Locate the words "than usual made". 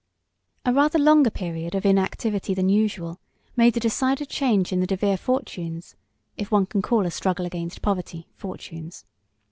2.55-3.77